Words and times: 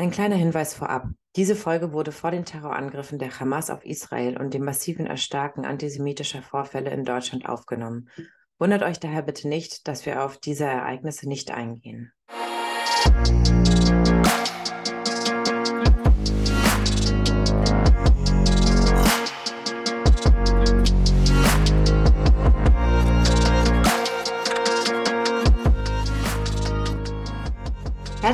Ein 0.00 0.12
kleiner 0.12 0.36
Hinweis 0.36 0.74
vorab. 0.74 1.08
Diese 1.34 1.56
Folge 1.56 1.92
wurde 1.92 2.12
vor 2.12 2.30
den 2.30 2.44
Terrorangriffen 2.44 3.18
der 3.18 3.40
Hamas 3.40 3.68
auf 3.68 3.84
Israel 3.84 4.36
und 4.38 4.54
dem 4.54 4.64
massiven 4.64 5.06
Erstarken 5.06 5.64
antisemitischer 5.64 6.40
Vorfälle 6.40 6.90
in 6.90 7.04
Deutschland 7.04 7.48
aufgenommen. 7.48 8.08
Wundert 8.60 8.84
euch 8.84 9.00
daher 9.00 9.22
bitte 9.22 9.48
nicht, 9.48 9.88
dass 9.88 10.06
wir 10.06 10.24
auf 10.24 10.38
diese 10.38 10.66
Ereignisse 10.66 11.28
nicht 11.28 11.50
eingehen. 11.50 12.12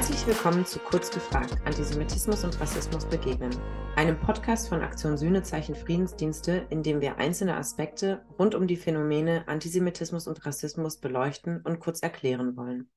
Herzlich 0.04 0.26
willkommen 0.26 0.66
zu 0.66 0.80
Kurz 0.80 1.10
gefragt, 1.10 1.56
Antisemitismus 1.64 2.44
und 2.44 2.60
Rassismus 2.60 3.06
begegnen, 3.06 3.58
einem 3.96 4.20
Podcast 4.20 4.68
von 4.68 4.82
Aktion 4.82 5.16
Sühnezeichen 5.16 5.74
Friedensdienste, 5.74 6.66
in 6.68 6.82
dem 6.82 7.00
wir 7.00 7.16
einzelne 7.16 7.56
Aspekte 7.56 8.22
rund 8.38 8.54
um 8.54 8.66
die 8.66 8.76
Phänomene 8.76 9.48
Antisemitismus 9.48 10.26
und 10.26 10.44
Rassismus 10.44 10.98
beleuchten 10.98 11.62
und 11.62 11.80
kurz 11.80 12.02
erklären 12.02 12.54
wollen. 12.54 12.90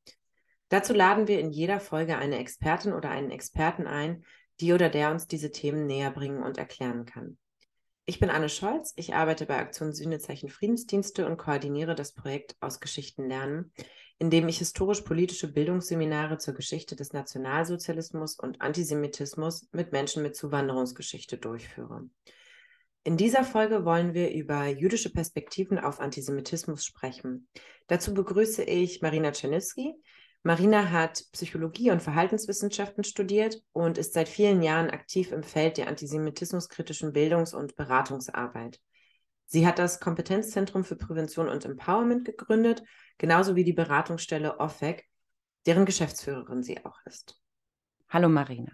Dazu 0.67 0.93
laden 0.93 1.29
wir 1.29 1.39
in 1.39 1.49
jeder 1.49 1.79
Folge 1.79 2.17
eine 2.17 2.39
Expertin 2.39 2.91
oder 2.91 3.09
einen 3.09 3.31
Experten 3.31 3.87
ein, 3.87 4.25
die 4.59 4.73
oder 4.73 4.89
der 4.89 5.09
uns 5.09 5.27
diese 5.27 5.51
Themen 5.51 5.87
näher 5.87 6.11
bringen 6.11 6.43
und 6.43 6.57
erklären 6.57 7.05
kann. 7.05 7.37
Ich 8.05 8.19
bin 8.19 8.29
Anne 8.29 8.49
Scholz, 8.49 8.91
ich 8.97 9.15
arbeite 9.15 9.45
bei 9.45 9.57
Aktion 9.57 9.93
Sühnezeichen 9.93 10.49
Friedensdienste 10.49 11.25
und 11.25 11.37
koordiniere 11.37 11.95
das 11.95 12.13
Projekt 12.13 12.57
Aus 12.59 12.81
Geschichten 12.81 13.29
lernen, 13.29 13.71
in 14.19 14.29
dem 14.29 14.47
ich 14.47 14.57
historisch-politische 14.57 15.51
Bildungsseminare 15.51 16.37
zur 16.37 16.55
Geschichte 16.55 16.95
des 16.95 17.13
Nationalsozialismus 17.13 18.39
und 18.39 18.61
Antisemitismus 18.61 19.67
mit 19.71 19.91
Menschen 19.91 20.23
mit 20.23 20.35
Zuwanderungsgeschichte 20.35 21.37
durchführe. 21.37 22.09
In 23.03 23.15
dieser 23.15 23.43
Folge 23.43 23.85
wollen 23.85 24.13
wir 24.13 24.33
über 24.33 24.65
jüdische 24.67 25.11
Perspektiven 25.11 25.79
auf 25.79 25.99
Antisemitismus 25.99 26.83
sprechen. 26.83 27.47
Dazu 27.87 28.13
begrüße 28.13 28.63
ich 28.63 29.01
Marina 29.01 29.31
Czernitzky. 29.31 29.93
Marina 30.43 30.91
hat 30.91 31.23
Psychologie 31.31 31.91
und 31.91 32.01
Verhaltenswissenschaften 32.01 33.03
studiert 33.03 33.61
und 33.71 33.97
ist 33.97 34.13
seit 34.13 34.27
vielen 34.27 34.61
Jahren 34.61 34.89
aktiv 34.89 35.31
im 35.31 35.43
Feld 35.43 35.77
der 35.77 35.87
antisemitismuskritischen 35.87 37.13
Bildungs- 37.13 37.53
und 37.53 37.75
Beratungsarbeit. 37.75 38.79
Sie 39.49 39.65
hat 39.65 39.79
das 39.79 40.01
Kompetenzzentrum 40.01 40.83
für 40.83 40.97
Prävention 40.97 41.47
und 41.47 41.63
Empowerment 41.63 42.25
gegründet 42.25 42.83
genauso 43.17 43.55
wie 43.55 43.63
die 43.63 43.73
Beratungsstelle 43.73 44.59
OFEC, 44.59 45.05
deren 45.65 45.85
Geschäftsführerin 45.85 46.63
sie 46.63 46.85
auch 46.85 46.99
ist. 47.05 47.41
Hallo 48.09 48.27
Marina. 48.27 48.73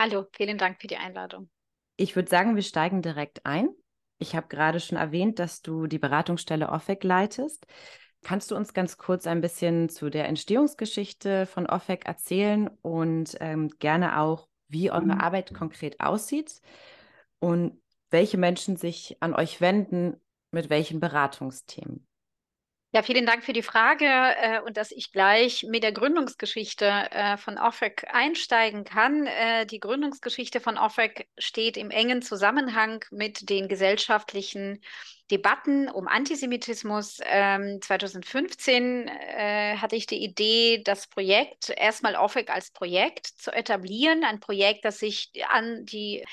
Hallo, 0.00 0.24
vielen 0.32 0.56
Dank 0.56 0.80
für 0.80 0.86
die 0.86 0.96
Einladung. 0.96 1.50
Ich 1.96 2.16
würde 2.16 2.30
sagen, 2.30 2.56
wir 2.56 2.62
steigen 2.62 3.02
direkt 3.02 3.44
ein. 3.44 3.68
Ich 4.18 4.34
habe 4.34 4.48
gerade 4.48 4.80
schon 4.80 4.96
erwähnt, 4.96 5.38
dass 5.38 5.60
du 5.60 5.86
die 5.86 5.98
Beratungsstelle 5.98 6.70
OFEC 6.70 7.04
leitest. 7.04 7.66
Kannst 8.22 8.50
du 8.50 8.56
uns 8.56 8.72
ganz 8.72 8.96
kurz 8.96 9.26
ein 9.26 9.42
bisschen 9.42 9.90
zu 9.90 10.08
der 10.08 10.26
Entstehungsgeschichte 10.28 11.44
von 11.44 11.68
OFEC 11.68 12.06
erzählen 12.06 12.70
und 12.80 13.36
ähm, 13.40 13.68
gerne 13.78 14.18
auch, 14.20 14.48
wie 14.68 14.90
eure 14.90 15.04
mhm. 15.04 15.20
Arbeit 15.20 15.52
konkret 15.52 16.00
aussieht 16.00 16.62
und 17.38 17.78
welche 18.14 18.38
Menschen 18.38 18.76
sich 18.76 19.16
an 19.20 19.34
euch 19.34 19.60
wenden 19.60 20.18
mit 20.52 20.70
welchen 20.70 21.00
Beratungsthemen? 21.00 22.06
Ja, 22.94 23.02
vielen 23.02 23.26
Dank 23.26 23.42
für 23.42 23.52
die 23.52 23.62
Frage 23.62 24.06
äh, 24.06 24.60
und 24.60 24.76
dass 24.76 24.92
ich 24.92 25.10
gleich 25.10 25.64
mit 25.68 25.82
der 25.82 25.90
Gründungsgeschichte 25.90 26.86
äh, 26.86 27.36
von 27.36 27.58
OFREC 27.58 28.06
einsteigen 28.12 28.84
kann. 28.84 29.26
Äh, 29.26 29.66
die 29.66 29.80
Gründungsgeschichte 29.80 30.60
von 30.60 30.78
OFREC 30.78 31.26
steht 31.36 31.76
im 31.76 31.90
engen 31.90 32.22
Zusammenhang 32.22 33.04
mit 33.10 33.50
den 33.50 33.66
gesellschaftlichen 33.66 34.80
Debatten 35.28 35.88
um 35.88 36.06
Antisemitismus. 36.06 37.18
Ähm, 37.24 37.80
2015 37.82 39.08
äh, 39.08 39.76
hatte 39.78 39.96
ich 39.96 40.06
die 40.06 40.22
Idee, 40.22 40.80
das 40.84 41.08
Projekt 41.08 41.70
erstmal 41.76 42.14
OFREC 42.14 42.48
als 42.50 42.70
Projekt 42.70 43.26
zu 43.26 43.50
etablieren, 43.50 44.22
ein 44.22 44.38
Projekt, 44.38 44.84
das 44.84 45.00
sich 45.00 45.32
an 45.48 45.84
die 45.84 46.24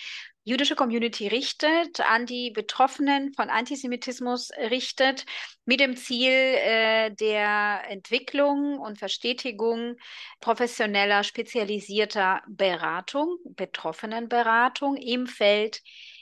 jüdische 0.43 0.75
Community 0.75 1.27
richtet, 1.27 1.99
an 1.99 2.25
die 2.25 2.51
Betroffenen 2.51 3.33
von 3.33 3.49
Antisemitismus 3.49 4.49
richtet, 4.69 5.25
mit 5.65 5.79
dem 5.79 5.95
Ziel 5.95 6.31
äh, 6.31 7.11
der 7.11 7.83
Entwicklung 7.87 8.79
und 8.79 8.97
Verstetigung 8.97 9.95
professioneller, 10.39 11.23
spezialisierter 11.23 12.41
Beratung, 12.47 13.37
Betroffenenberatung 13.45 14.97
im 14.97 15.27
Feld 15.27 15.81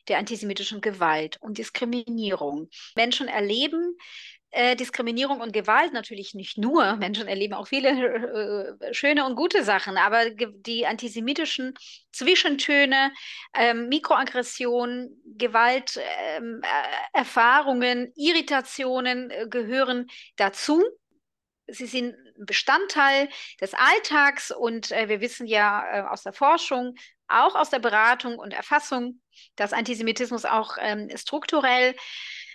der 0.09 0.18
antisemitischen 0.18 0.81
Gewalt 0.81 1.38
und 1.41 1.58
Diskriminierung. 1.58 2.69
Menschen 2.96 3.28
erleben 3.28 3.96
äh, 4.51 4.75
Diskriminierung 4.75 5.41
und 5.41 5.53
Gewalt 5.53 5.93
natürlich 5.93 6.33
nicht 6.33 6.57
nur. 6.57 6.95
Menschen 6.95 7.27
erleben 7.27 7.53
auch 7.53 7.67
viele 7.67 8.77
äh, 8.79 8.93
schöne 8.93 9.23
und 9.25 9.35
gute 9.35 9.63
Sachen, 9.63 9.95
aber 9.97 10.31
die 10.31 10.87
antisemitischen 10.87 11.75
Zwischentöne, 12.11 13.11
äh, 13.53 13.75
Gewalterfahrungen, 15.37 17.99
ähm, 17.99 18.07
äh, 18.07 18.11
Irritationen 18.15 19.29
äh, 19.29 19.45
gehören 19.49 20.07
dazu. 20.35 20.83
Sie 21.67 21.85
sind 21.85 22.16
Bestandteil 22.39 23.29
des 23.61 23.75
Alltags 23.75 24.49
und 24.49 24.91
äh, 24.91 25.09
wir 25.09 25.21
wissen 25.21 25.45
ja 25.45 26.09
aus 26.09 26.23
der 26.23 26.33
Forschung, 26.33 26.95
auch 27.27 27.53
aus 27.53 27.69
der 27.69 27.77
Beratung 27.79 28.39
und 28.39 28.53
Erfassung, 28.53 29.21
dass 29.55 29.73
Antisemitismus 29.73 30.45
auch 30.45 30.77
ähm, 30.79 31.16
strukturell 31.16 31.93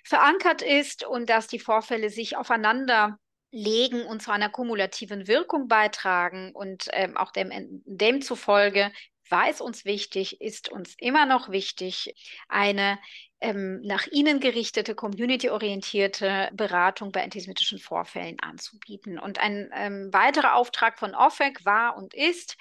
verankert 0.04 0.62
ist 0.62 1.04
und 1.04 1.28
dass 1.28 1.48
die 1.48 1.58
Vorfälle 1.58 2.10
sich 2.10 2.36
aufeinander 2.36 3.18
legen 3.50 4.04
und 4.04 4.20
zu 4.20 4.32
einer 4.32 4.50
kumulativen 4.50 5.26
Wirkung 5.26 5.68
beitragen 5.68 6.52
und 6.52 6.88
ähm, 6.92 7.16
auch 7.16 7.30
dem, 7.30 7.50
demzufolge 7.84 8.92
war 9.30 9.48
es 9.48 9.60
uns 9.60 9.84
wichtig, 9.84 10.40
ist 10.40 10.70
uns 10.70 10.94
immer 10.98 11.24
noch 11.24 11.50
wichtig, 11.50 12.14
eine 12.48 12.98
ähm, 13.44 13.82
nach 13.82 14.06
innen 14.06 14.40
gerichtete, 14.40 14.94
community-orientierte 14.94 16.48
Beratung 16.54 17.12
bei 17.12 17.22
antisemitischen 17.22 17.78
Vorfällen 17.78 18.40
anzubieten. 18.40 19.18
Und 19.18 19.38
ein 19.38 19.70
ähm, 19.74 20.08
weiterer 20.12 20.54
Auftrag 20.54 20.98
von 20.98 21.14
OFEC 21.14 21.62
war 21.66 21.98
und 21.98 22.14
ist 22.14 22.56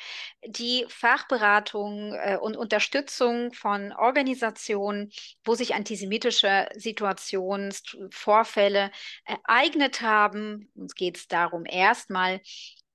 die 0.46 0.86
Fachberatung 0.90 2.14
äh, 2.16 2.38
und 2.38 2.58
Unterstützung 2.58 3.54
von 3.54 3.94
Organisationen, 3.94 5.12
wo 5.46 5.56
sich 5.56 5.74
antisemitische 5.74 6.68
Situationen, 6.76 7.74
Vorfälle 8.10 8.92
ereignet 9.24 10.02
haben. 10.02 10.70
Uns 10.76 10.96
geht 10.96 11.16
es 11.16 11.28
darum, 11.30 11.66
erstmal 11.66 12.42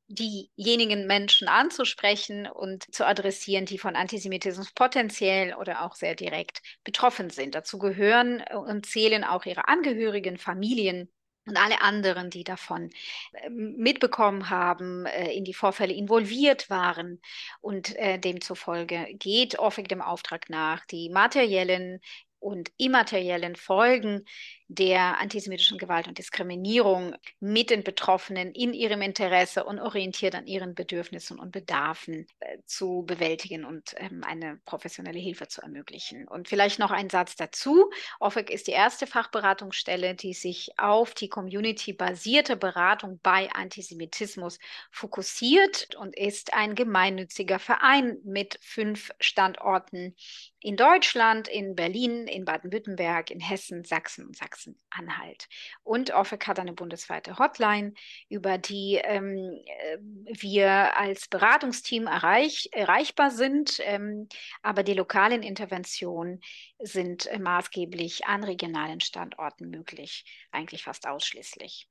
diejenigen 0.09 1.07
Menschen 1.07 1.49
anzusprechen 1.49 2.47
und 2.47 2.93
zu 2.95 3.07
adressieren, 3.07 3.67
die 3.67 3.79
von 3.79 3.95
Antisemitismus 3.97 4.73
potenziell 4.73 5.55
oder 5.55 5.83
auch 5.85 5.95
sehr 5.95 6.15
direkt 6.15 6.63
betroffen 6.85 7.31
sind. 7.31 7.55
Dazu 7.55 7.79
gehören 7.79 8.43
und 8.53 8.87
zählen 8.87 9.25
auch 9.25 9.45
ihre 9.45 9.69
Angehörigen, 9.69 10.39
Familien, 10.39 11.11
und 11.49 11.57
alle 11.57 11.81
anderen, 11.81 12.31
die 12.31 12.45
davon 12.45 12.91
ähm, 13.33 13.75
mitbekommen 13.79 14.51
haben, 14.51 15.07
äh, 15.07 15.33
in 15.33 15.45
die 15.45 15.55
Vorfälle 15.55 15.95
involviert 15.95 16.71
waren. 16.71 17.21
Und 17.61 17.97
äh, 17.97 18.19
demzufolge 18.19 19.07
geht 19.15 19.59
OFIC 19.59 19.89
dem 19.89 20.03
Auftrag 20.03 20.51
nach, 20.51 20.85
die 20.87 21.09
materiellen 21.09 22.01
und 22.41 22.71
immateriellen 22.76 23.56
Folgen 23.56 24.25
der 24.69 25.19
antisemitischen 25.19 25.78
Gewalt 25.78 26.09
und 26.09 26.19
Diskriminierung 26.19 27.15
mit 27.41 27.71
den 27.71 27.82
Betroffenen 27.82 28.53
in 28.53 28.75
ihrem 28.75 29.00
Interesse 29.00 29.65
und 29.65 29.81
orientiert 29.81 30.34
an 30.34 30.47
ihren 30.47 30.75
Bedürfnissen 30.75 31.38
und 31.38 31.53
Bedarfen 31.53 32.26
äh, 32.41 32.59
zu 32.66 33.03
bewältigen 33.06 33.65
und 33.65 33.94
ähm, 33.97 34.22
eine 34.25 34.60
professionelle 34.66 35.19
Hilfe 35.19 35.49
zu 35.49 35.62
ermöglichen. 35.62 36.29
Und 36.29 36.49
vielleicht 36.49 36.79
noch 36.79 36.90
ein 36.90 37.08
Satz 37.08 37.35
dazu. 37.35 37.90
OFEC 38.20 38.50
ist 38.50 38.67
die 38.67 38.73
erste 38.73 39.06
Fachberatungsstelle, 39.06 40.14
die 40.14 40.34
sich 40.34 40.79
auf 40.79 41.14
die 41.14 41.31
community-basierte 41.31 42.56
Beratung 42.56 43.20
bei 43.23 43.50
Antisemitismus 43.52 44.58
fokussiert 44.91 45.94
und 45.96 46.14
ist 46.14 46.52
ein 46.52 46.75
gemeinnütziger 46.75 47.58
Verein 47.58 48.19
mit 48.23 48.58
fünf 48.61 49.12
Standorten 49.19 50.14
in 50.60 50.76
Deutschland, 50.76 51.49
in 51.49 51.75
Berlin, 51.75 52.26
in 52.26 52.44
Baden-Württemberg, 52.44 53.31
in 53.31 53.40
Hessen, 53.40 53.84
Sachsen 53.84 54.26
und 54.26 54.37
Sachsen. 54.37 54.58
Sachsen-Anhalt. 54.58 55.49
Und 55.82 56.14
OFEC 56.14 56.46
hat 56.46 56.58
eine 56.58 56.72
bundesweite 56.72 57.38
Hotline, 57.38 57.94
über 58.28 58.58
die 58.58 59.00
ähm, 59.02 59.60
äh, 59.66 59.99
wir 60.25 60.96
als 60.96 61.28
Beratungsteam 61.28 62.06
erreich, 62.06 62.69
erreichbar 62.72 63.31
sind, 63.31 63.81
ähm, 63.84 64.28
aber 64.62 64.82
die 64.82 64.94
lokalen 64.94 65.43
Interventionen 65.43 66.40
sind 66.78 67.26
äh, 67.26 67.38
maßgeblich 67.38 68.26
an 68.26 68.44
regionalen 68.44 69.00
Standorten 69.00 69.70
möglich, 69.70 70.25
eigentlich 70.50 70.84
fast 70.84 71.06
ausschließlich. 71.06 71.88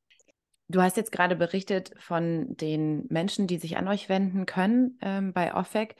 Du 0.69 0.81
hast 0.81 0.97
jetzt 0.97 1.13
gerade 1.13 1.37
berichtet 1.37 1.93
von 1.97 2.57
den 2.57 3.05
Menschen, 3.09 3.47
die 3.47 3.57
sich 3.57 3.77
an 3.77 3.87
euch 3.87 4.09
wenden 4.09 4.45
können 4.45 4.99
ähm, 5.01 5.31
bei 5.31 5.55
OFEC. 5.55 5.95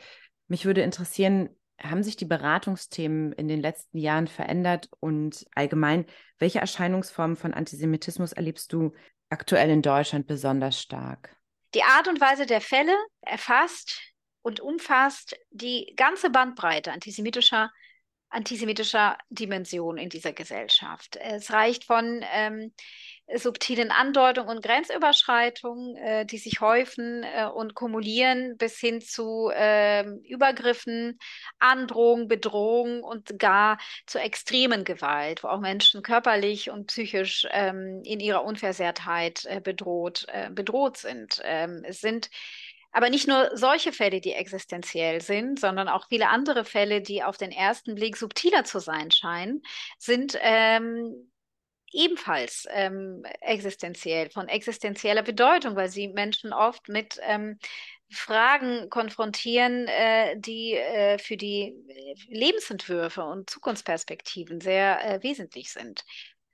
Mich 0.50 0.66
würde 0.66 0.82
interessieren, 0.82 1.50
haben 1.82 2.04
sich 2.04 2.16
die 2.16 2.26
Beratungsthemen 2.26 3.32
in 3.34 3.48
den 3.48 3.62
letzten 3.62 3.98
Jahren 3.98 4.28
verändert 4.28 4.90
und 5.00 5.46
allgemein, 5.54 6.06
welche 6.40 6.60
Erscheinungsformen 6.60 7.36
von 7.36 7.54
Antisemitismus 7.54 8.34
erlebst 8.34 8.74
du 8.74 8.94
aktuell 9.30 9.70
in 9.70 9.82
Deutschland 9.82 10.28
besonders 10.28 10.82
stark? 10.82 11.36
Die 11.74 11.84
Art 11.84 12.08
und 12.08 12.22
Weise 12.22 12.46
der 12.46 12.62
Fälle 12.62 12.96
erfasst 13.22 14.02
und 14.42 14.60
umfasst 14.60 15.38
die 15.52 15.94
ganze 15.96 16.30
Bandbreite 16.30 16.92
antisemitischer 16.92 17.70
antisemitischer 18.30 19.18
Dimension 19.30 19.98
in 19.98 20.10
dieser 20.10 20.34
Gesellschaft. 20.34 21.16
Es 21.16 21.52
reicht 21.52 21.86
von 21.86 22.24
ähm, 22.34 22.74
subtilen 23.36 23.92
Andeutungen 23.92 24.50
und 24.50 24.64
Grenzüberschreitungen, 24.64 25.98
äh, 25.98 26.26
die 26.26 26.38
sich 26.38 26.62
häufen 26.62 27.24
äh, 27.24 27.46
und 27.46 27.76
kumulieren, 27.76 28.58
bis 28.58 28.78
hin 28.80 29.02
zu 29.02 29.52
äh, 29.54 30.06
Übergriffen, 30.28 31.20
Androhung, 31.60 32.28
Bedrohung 32.28 33.04
und 33.04 33.38
gar 33.38 33.80
zu 34.06 34.20
extremen 34.20 34.86
Gewalt, 34.86 35.44
wo 35.44 35.50
auch 35.50 35.60
Menschen 35.60 36.04
körperlich 36.04 36.70
und 36.70 36.88
psychisch 36.88 37.46
ähm, 37.52 38.02
in 38.06 38.20
ihrer 38.20 38.46
Unversehrtheit 38.46 39.46
äh, 39.46 39.60
bedroht, 39.62 40.26
äh, 40.30 40.50
bedroht 40.50 40.98
sind. 40.98 41.42
Ähm, 41.44 41.84
es 41.86 42.00
sind 42.00 42.30
aber 42.94 43.10
nicht 43.10 43.28
nur 43.28 43.52
solche 43.54 43.92
Fälle, 43.92 44.22
die 44.22 44.34
existenziell 44.34 45.22
sind, 45.22 45.60
sondern 45.60 45.90
auch 45.90 46.08
viele 46.08 46.30
andere 46.30 46.64
Fälle, 46.64 47.02
die 47.02 47.22
auf 47.24 47.38
den 47.38 47.52
ersten 47.52 47.96
Blick 47.96 48.16
subtiler 48.18 48.64
zu 48.64 48.80
sein 48.80 49.12
scheinen, 49.12 49.62
sind 50.00 50.38
ähm, 50.42 51.30
ebenfalls 51.92 52.66
ähm, 52.72 53.24
existenziell, 53.42 54.30
von 54.30 54.48
existenzieller 54.48 55.24
Bedeutung, 55.24 55.76
weil 55.76 55.90
sie 55.90 56.08
Menschen 56.08 56.54
oft 56.54 56.90
mit 56.90 57.20
ähm, 57.24 57.58
Fragen 58.10 58.90
konfrontieren, 58.90 59.88
äh, 59.88 60.40
die 60.40 60.74
äh, 60.74 61.18
für 61.18 61.38
die 61.38 61.76
Lebensentwürfe 62.30 63.24
und 63.24 63.50
Zukunftsperspektiven 63.50 64.62
sehr 64.62 65.04
äh, 65.04 65.24
wesentlich 65.24 65.72
sind. 65.72 66.04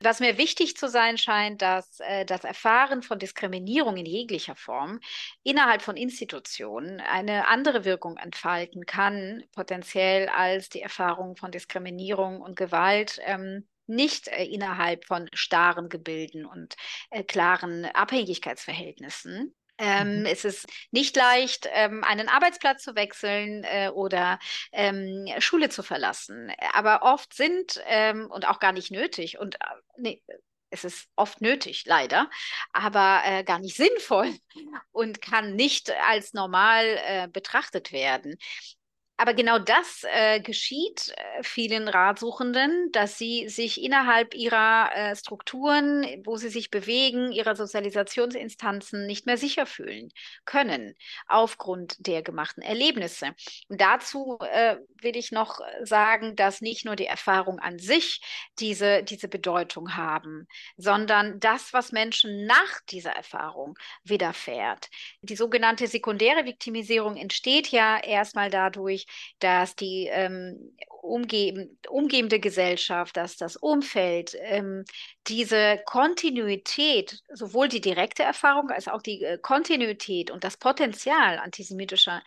Was 0.04 0.20
mir 0.20 0.38
wichtig 0.38 0.76
zu 0.76 0.90
sein 0.90 1.18
scheint, 1.18 1.62
dass 1.62 2.00
äh, 2.02 2.26
das 2.26 2.44
Erfahren 2.44 3.04
von 3.04 3.20
Diskriminierung 3.20 3.96
in 3.96 4.06
jeglicher 4.06 4.56
Form 4.56 5.00
innerhalb 5.44 5.82
von 5.82 5.96
Institutionen 5.96 7.00
eine 7.00 7.48
andere 7.48 7.86
Wirkung 7.86 8.18
entfalten 8.18 8.86
kann, 8.86 9.44
potenziell 9.54 10.28
als 10.28 10.68
die 10.70 10.82
Erfahrung 10.82 11.38
von 11.38 11.52
Diskriminierung 11.52 12.42
und 12.42 12.58
Gewalt. 12.58 13.20
Ähm, 13.24 13.66
nicht 13.88 14.28
äh, 14.28 14.46
innerhalb 14.46 15.06
von 15.06 15.28
starren 15.34 15.90
Gebilden 15.90 16.46
und 16.46 16.76
äh, 17.12 17.24
klaren 17.24 17.86
Abhängigkeitsverhältnissen. 17.86 19.54
Ähm, 19.80 20.20
mhm. 20.20 20.26
Es 20.26 20.46
ist 20.46 20.68
nicht 20.92 21.16
leicht, 21.16 21.68
ähm, 21.72 22.04
einen 22.04 22.30
Arbeitsplatz 22.30 22.84
zu 22.84 22.96
wechseln 22.96 23.64
äh, 23.64 23.90
oder 23.90 24.40
ähm, 24.72 25.28
Schule 25.40 25.70
zu 25.70 25.82
verlassen. 25.84 26.52
Aber 26.74 27.02
oft 27.02 27.34
sind 27.34 27.82
ähm, 27.88 28.30
und 28.30 28.48
auch 28.48 28.60
gar 28.60 28.72
nicht 28.72 28.92
nötig 28.92 29.40
und 29.40 29.56
äh, 29.56 29.58
nee, 29.98 30.22
es 30.70 30.84
ist 30.84 31.08
oft 31.16 31.40
nötig, 31.42 31.86
leider, 31.86 32.30
aber 32.72 33.22
äh, 33.26 33.44
gar 33.44 33.60
nicht 33.60 33.76
sinnvoll 33.78 34.34
und 34.92 35.22
kann 35.22 35.56
nicht 35.56 35.92
als 36.08 36.34
normal 36.34 37.00
äh, 37.06 37.28
betrachtet 37.28 37.92
werden. 37.92 38.38
Aber 39.15 39.36
genau 39.36 39.60
das 39.60 40.04
äh, 40.12 40.42
geschieht 40.42 41.13
äh, 41.15 41.44
vielen 41.44 41.88
Ratsuchenden, 41.88 42.92
dass 42.92 43.18
sie 43.18 43.48
sich 43.48 43.81
innerhalb 43.81 44.33
ihrer 44.33 44.89
äh, 44.94 45.15
Strukturen, 45.15 46.04
wo 46.25 46.36
sie 46.38 46.50
sich 46.50 46.71
bewegen, 46.71 47.31
ihrer 47.31 47.56
Sozialisationsinstanzen 47.56 49.06
nicht 49.06 49.27
mehr 49.27 49.38
sicher 49.38 49.68
fühlen 49.68 50.10
können, 50.45 50.95
aufgrund 51.27 51.95
der 52.06 52.24
gemachten 52.24 52.63
Erlebnisse. 52.63 53.36
Und 53.69 53.80
dazu 53.80 54.39
äh, 54.42 54.77
will 55.00 55.15
ich 55.15 55.31
noch 55.31 55.60
sagen, 55.83 56.36
dass 56.36 56.62
nicht 56.62 56.83
nur 56.83 56.95
die 56.95 57.06
Erfahrung 57.06 57.60
an 57.60 57.77
sich 57.77 58.21
diese, 58.57 59.04
diese 59.04 59.27
Bedeutung 59.27 59.95
haben, 59.95 60.48
sondern 60.75 61.39
das, 61.39 61.71
was 61.71 61.92
Menschen 61.92 62.45
nach 62.48 62.81
dieser 62.89 63.12
Erfahrung 63.12 63.77
widerfährt. 64.04 64.89
Die 65.21 65.36
sogenannte 65.36 65.86
sekundäre 65.86 66.45
Viktimisierung 66.45 67.15
entsteht 67.15 67.68
ja 67.68 68.00
erstmal 68.00 68.50
dadurch, 68.50 69.03
dass 69.40 69.76
die 69.76 70.08
ähm, 70.12 70.76
umgeben, 71.02 71.78
umgebende 71.90 72.40
Gesellschaft, 72.40 73.18
dass 73.18 73.38
das 73.38 73.58
Umfeld 73.58 74.36
ähm, 74.40 74.86
diese 75.28 75.80
Kontinuität, 75.86 77.22
sowohl 77.34 77.68
die 77.68 77.82
direkte 77.82 78.24
Erfahrung 78.24 78.70
als 78.70 78.88
auch 78.88 79.02
die 79.02 79.24
äh, 79.24 79.38
Kontinuität 79.38 80.32
und 80.32 80.44
das 80.44 80.58
Potenzial 80.58 81.40
antisemitischer 81.40 82.24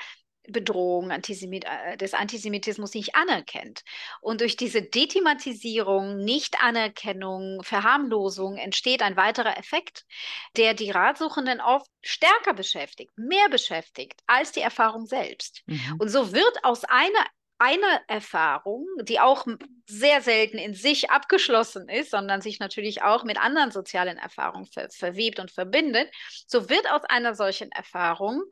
Bedrohung 0.48 1.10
Antisemit 1.10 1.64
äh, 1.64 1.96
des 1.96 2.14
Antisemitismus 2.14 2.94
nicht 2.94 3.14
anerkennt. 3.14 3.82
Und 4.20 4.40
durch 4.40 4.56
diese 4.56 4.82
Dethematisierung, 4.82 6.18
Nichtanerkennung, 6.18 7.62
Verharmlosung 7.62 8.56
entsteht 8.56 9.02
ein 9.02 9.16
weiterer 9.16 9.58
Effekt, 9.58 10.04
der 10.56 10.74
die 10.74 10.90
Ratsuchenden 10.90 11.60
oft 11.60 11.90
stärker 12.02 12.54
beschäftigt, 12.54 13.12
mehr 13.16 13.48
beschäftigt 13.50 14.20
als 14.26 14.52
die 14.52 14.60
Erfahrung 14.60 15.06
selbst. 15.06 15.62
Mhm. 15.66 15.96
Und 15.98 16.08
so 16.08 16.32
wird 16.32 16.64
aus 16.64 16.84
einer 16.84 17.26
eine 17.58 18.02
Erfahrung, 18.06 18.86
die 19.02 19.18
auch 19.18 19.46
sehr 19.86 20.20
selten 20.20 20.58
in 20.58 20.74
sich 20.74 21.10
abgeschlossen 21.10 21.88
ist, 21.88 22.10
sondern 22.10 22.42
sich 22.42 22.58
natürlich 22.58 23.02
auch 23.02 23.24
mit 23.24 23.38
anderen 23.38 23.70
sozialen 23.70 24.18
Erfahrungen 24.18 24.66
ver 24.66 24.88
verwebt 24.90 25.38
und 25.38 25.50
verbindet, 25.50 26.10
so 26.46 26.68
wird 26.68 26.90
aus 26.90 27.04
einer 27.04 27.34
solchen 27.34 27.70
Erfahrung 27.72 28.42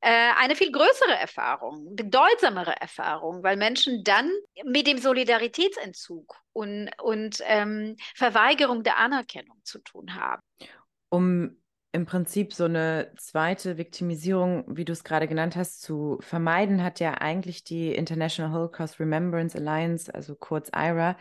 eine 0.00 0.54
viel 0.54 0.70
größere 0.70 1.16
Erfahrung, 1.18 1.96
bedeutsamere 1.96 2.80
Erfahrung, 2.80 3.42
weil 3.42 3.56
Menschen 3.56 4.04
dann 4.04 4.30
mit 4.64 4.86
dem 4.86 4.98
Solidaritätsentzug 4.98 6.36
und, 6.52 6.90
und 7.02 7.42
ähm, 7.44 7.96
Verweigerung 8.14 8.84
der 8.84 8.98
Anerkennung 8.98 9.58
zu 9.64 9.80
tun 9.80 10.14
haben. 10.14 10.42
Um 11.08 11.56
im 11.92 12.04
Prinzip 12.04 12.52
so 12.52 12.64
eine 12.64 13.12
zweite 13.16 13.78
Viktimisierung, 13.78 14.64
wie 14.68 14.84
du 14.84 14.92
es 14.92 15.04
gerade 15.04 15.26
genannt 15.26 15.56
hast, 15.56 15.80
zu 15.80 16.18
vermeiden, 16.20 16.84
hat 16.84 17.00
ja 17.00 17.14
eigentlich 17.14 17.64
die 17.64 17.94
International 17.94 18.52
Holocaust 18.52 19.00
Remembrance 19.00 19.56
Alliance, 19.56 20.14
also 20.14 20.36
kurz 20.36 20.68
IRA, 20.68 21.16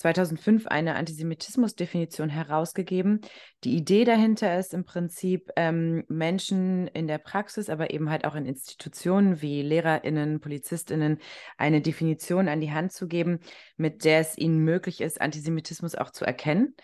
2005 0.00 0.66
eine 0.66 0.94
Antisemitismusdefinition 0.94 2.30
herausgegeben. 2.30 3.20
Die 3.64 3.76
Idee 3.76 4.04
dahinter 4.04 4.58
ist 4.58 4.72
im 4.72 4.84
Prinzip, 4.84 5.50
ähm, 5.56 6.04
Menschen 6.08 6.86
in 6.88 7.06
der 7.06 7.18
Praxis, 7.18 7.68
aber 7.68 7.90
eben 7.90 8.08
halt 8.08 8.24
auch 8.24 8.34
in 8.34 8.46
Institutionen 8.46 9.42
wie 9.42 9.60
LehrerInnen, 9.60 10.40
PolizistInnen 10.40 11.18
eine 11.58 11.82
Definition 11.82 12.48
an 12.48 12.62
die 12.62 12.72
Hand 12.72 12.92
zu 12.92 13.08
geben, 13.08 13.40
mit 13.76 14.04
der 14.04 14.20
es 14.20 14.38
ihnen 14.38 14.64
möglich 14.64 15.02
ist, 15.02 15.20
Antisemitismus 15.20 15.94
auch 15.94 16.10
zu 16.10 16.24
erkennen 16.24 16.74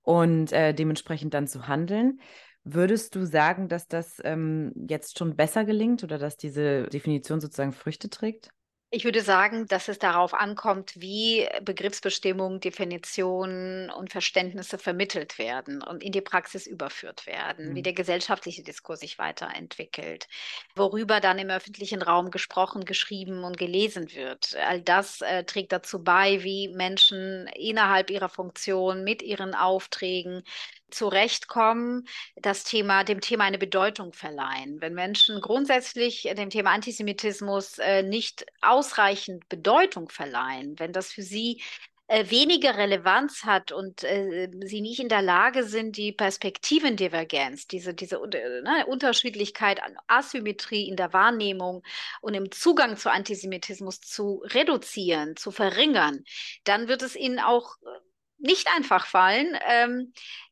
und 0.00 0.50
äh, 0.52 0.72
dementsprechend 0.72 1.34
dann 1.34 1.46
zu 1.46 1.68
handeln. 1.68 2.18
Würdest 2.64 3.14
du 3.14 3.26
sagen, 3.26 3.68
dass 3.68 3.88
das 3.88 4.22
ähm, 4.24 4.72
jetzt 4.88 5.18
schon 5.18 5.36
besser 5.36 5.66
gelingt 5.66 6.02
oder 6.02 6.16
dass 6.16 6.38
diese 6.38 6.84
Definition 6.84 7.42
sozusagen 7.42 7.72
Früchte 7.72 8.08
trägt? 8.08 8.48
Ich 8.94 9.04
würde 9.04 9.22
sagen, 9.22 9.66
dass 9.66 9.88
es 9.88 9.98
darauf 9.98 10.34
ankommt, 10.34 10.92
wie 10.94 11.48
Begriffsbestimmungen, 11.62 12.60
Definitionen 12.60 13.90
und 13.90 14.12
Verständnisse 14.12 14.78
vermittelt 14.78 15.36
werden 15.36 15.82
und 15.82 16.04
in 16.04 16.12
die 16.12 16.20
Praxis 16.20 16.68
überführt 16.68 17.26
werden, 17.26 17.70
mhm. 17.70 17.74
wie 17.74 17.82
der 17.82 17.92
gesellschaftliche 17.92 18.62
Diskurs 18.62 19.00
sich 19.00 19.18
weiterentwickelt, 19.18 20.28
worüber 20.76 21.18
dann 21.18 21.40
im 21.40 21.50
öffentlichen 21.50 22.02
Raum 22.02 22.30
gesprochen, 22.30 22.84
geschrieben 22.84 23.42
und 23.42 23.58
gelesen 23.58 24.14
wird. 24.14 24.54
All 24.64 24.80
das 24.80 25.22
äh, 25.22 25.42
trägt 25.42 25.72
dazu 25.72 26.04
bei, 26.04 26.44
wie 26.44 26.68
Menschen 26.68 27.48
innerhalb 27.48 28.10
ihrer 28.10 28.28
Funktion 28.28 29.02
mit 29.02 29.22
ihren 29.22 29.56
Aufträgen 29.56 30.44
zurechtkommen, 30.90 32.06
das 32.36 32.64
Thema, 32.64 33.04
dem 33.04 33.20
Thema 33.20 33.44
eine 33.44 33.58
Bedeutung 33.58 34.12
verleihen. 34.12 34.80
Wenn 34.80 34.94
Menschen 34.94 35.40
grundsätzlich 35.40 36.28
dem 36.36 36.50
Thema 36.50 36.70
Antisemitismus 36.70 37.78
äh, 37.78 38.02
nicht 38.02 38.46
ausreichend 38.62 39.48
Bedeutung 39.48 40.08
verleihen, 40.08 40.78
wenn 40.78 40.92
das 40.92 41.12
für 41.12 41.22
sie 41.22 41.62
äh, 42.06 42.30
weniger 42.30 42.76
Relevanz 42.76 43.44
hat 43.44 43.72
und 43.72 44.04
äh, 44.04 44.50
sie 44.64 44.82
nicht 44.82 45.00
in 45.00 45.08
der 45.08 45.22
Lage 45.22 45.64
sind, 45.64 45.96
die 45.96 46.12
Perspektivendivergenz, 46.12 47.66
diese, 47.66 47.94
diese 47.94 48.16
äh, 48.16 48.60
ne, 48.60 48.84
Unterschiedlichkeit 48.86 49.80
Asymmetrie 50.06 50.86
in 50.86 50.96
der 50.96 51.14
Wahrnehmung 51.14 51.82
und 52.20 52.34
im 52.34 52.50
Zugang 52.52 52.98
zu 52.98 53.10
Antisemitismus 53.10 54.00
zu 54.00 54.42
reduzieren, 54.44 55.36
zu 55.36 55.50
verringern, 55.50 56.24
dann 56.64 56.88
wird 56.88 57.00
es 57.00 57.16
ihnen 57.16 57.38
auch 57.40 57.76
äh, 57.82 58.04
nicht 58.36 58.68
einfach 58.76 59.06
fallen, 59.06 59.56
ähm, 59.66 60.12
äh, 60.12 60.43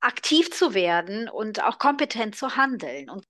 aktiv 0.00 0.50
zu 0.50 0.74
werden 0.74 1.28
und 1.28 1.62
auch 1.62 1.78
kompetent 1.78 2.36
zu 2.36 2.56
handeln. 2.56 3.10
Und 3.10 3.26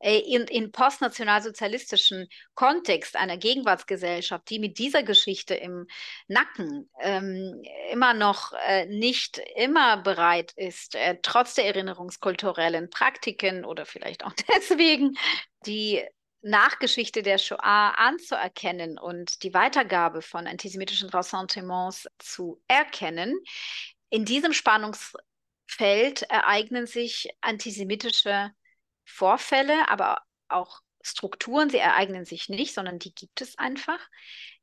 äh, 0.00 0.18
in, 0.18 0.42
in 0.44 0.72
postnationalsozialistischen 0.72 2.28
Kontext 2.54 3.16
einer 3.16 3.36
Gegenwartsgesellschaft, 3.36 4.48
die 4.50 4.58
mit 4.58 4.78
dieser 4.78 5.02
Geschichte 5.02 5.54
im 5.54 5.86
Nacken 6.26 6.90
ähm, 7.00 7.62
immer 7.92 8.14
noch 8.14 8.52
äh, 8.66 8.86
nicht 8.86 9.40
immer 9.56 9.98
bereit 9.98 10.52
ist, 10.56 10.96
äh, 10.96 11.18
trotz 11.22 11.54
der 11.54 11.66
erinnerungskulturellen 11.66 12.90
Praktiken 12.90 13.64
oder 13.64 13.86
vielleicht 13.86 14.24
auch 14.24 14.32
deswegen, 14.56 15.16
die 15.66 16.04
Nachgeschichte 16.40 17.22
der 17.22 17.38
Shoah 17.38 17.94
anzuerkennen 17.96 18.98
und 18.98 19.42
die 19.42 19.54
Weitergabe 19.54 20.22
von 20.22 20.46
antisemitischen 20.46 21.10
Ressentiments 21.10 22.08
zu 22.18 22.60
erkennen. 22.68 23.36
In 24.10 24.24
diesem 24.24 24.52
Spannungsfeld 25.68 26.22
ereignen 26.22 26.86
sich 26.86 27.28
antisemitische 27.40 28.50
Vorfälle, 29.04 29.88
aber 29.88 30.22
auch 30.48 30.80
Strukturen. 31.02 31.70
Sie 31.70 31.78
ereignen 31.78 32.24
sich 32.24 32.48
nicht, 32.48 32.74
sondern 32.74 32.98
die 32.98 33.14
gibt 33.14 33.40
es 33.40 33.56
einfach, 33.58 34.00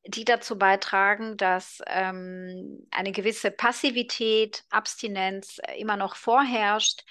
die 0.06 0.26
dazu 0.26 0.58
beitragen, 0.58 1.38
dass 1.38 1.82
ähm, 1.88 2.86
eine 2.92 3.12
gewisse 3.12 3.52
Passivität, 3.52 4.64
Abstinenz 4.70 5.60
immer 5.78 5.98
noch 5.98 6.16
vorherrscht 6.16 7.02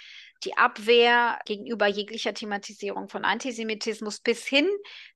die 0.44 0.58
Abwehr 0.58 1.38
gegenüber 1.46 1.86
jeglicher 1.86 2.34
Thematisierung 2.34 3.08
von 3.08 3.24
Antisemitismus 3.24 4.20
bis 4.20 4.44
hin 4.46 4.68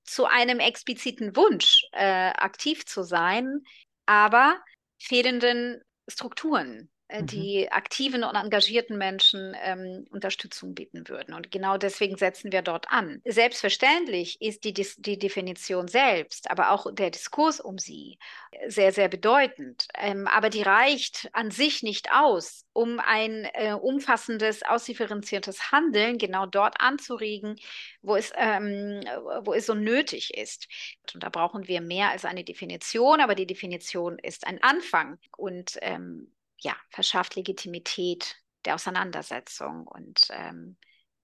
zu 0.03 0.25
einem 0.25 0.59
expliziten 0.59 1.37
Wunsch, 1.37 1.85
äh, 1.93 2.31
aktiv 2.31 2.87
zu 2.87 3.03
sein, 3.03 3.63
aber 4.07 4.59
fehlenden 4.99 5.83
Strukturen, 6.09 6.91
äh, 7.09 7.23
mhm. 7.23 7.27
die 7.27 7.73
aktiven 7.73 8.23
und 8.23 8.35
engagierten 8.35 8.99
Menschen 8.99 9.57
ähm, 9.63 10.07
Unterstützung 10.11 10.75
bieten 10.75 11.09
würden. 11.09 11.35
Und 11.35 11.51
genau 11.51 11.79
deswegen 11.79 12.17
setzen 12.17 12.53
wir 12.53 12.63
dort 12.63 12.91
an. 12.91 13.23
Selbstverständlich 13.25 14.41
ist 14.43 14.65
die, 14.65 14.75
die 14.75 15.19
Definition 15.19 15.89
selbst, 15.89 16.51
aber 16.51 16.71
auch 16.71 16.93
der 16.93 17.11
Diskurs 17.11 17.61
um 17.61 17.79
sie 17.79 18.19
sehr, 18.67 18.93
sehr 18.93 19.09
bedeutend. 19.09 19.89
Ähm, 19.95 20.27
aber 20.27 20.51
die 20.51 20.63
reicht 20.63 21.31
an 21.33 21.51
sich 21.51 21.83
nicht 21.83 22.13
aus, 22.13 22.67
um 22.75 23.01
ein 23.01 23.49
äh, 23.55 23.73
umfassendes, 23.73 24.63
ausdifferenziertes 24.63 25.73
Handeln 25.73 26.19
genau 26.19 26.47
dort 26.47 26.81
anzuregen, 26.81 27.57
wo 28.03 28.17
es, 28.17 28.33
ähm, 28.37 29.01
wo 29.45 29.55
es 29.55 29.67
so 29.67 29.75
nötig 29.75 30.35
ist. 30.37 30.69
Und 31.15 31.23
da 31.23 31.31
brauchen 31.31 31.69
wir 31.69 31.81
mehr 31.81 32.11
als 32.11 32.25
eine 32.25 32.45
Definition, 32.45 33.21
aber 33.21 33.35
die 33.35 33.47
Definition 33.47 34.19
ist 34.19 34.47
ein 34.47 34.63
Anfang. 34.63 35.19
Und 35.37 35.79
ähm, 35.81 36.31
ja, 36.61 36.77
verschafft 36.91 37.37
Legitimität 37.37 38.37
der 38.65 38.75
Auseinandersetzung 38.75 39.87
und 39.87 40.29
ähm, 40.31 40.77